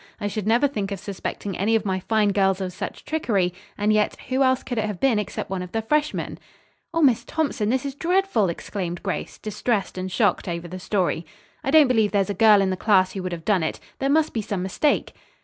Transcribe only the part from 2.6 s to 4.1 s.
such trickery; and,